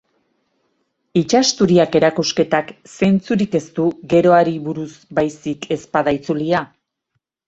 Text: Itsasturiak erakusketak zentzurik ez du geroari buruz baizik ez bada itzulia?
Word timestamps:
Itsasturiak 1.19 1.97
erakusketak 1.99 2.71
zentzurik 2.93 3.57
ez 3.59 3.61
du 3.75 3.85
geroari 4.15 4.55
buruz 4.69 4.87
baizik 5.21 5.69
ez 5.77 5.79
bada 5.99 6.15
itzulia? 6.19 6.63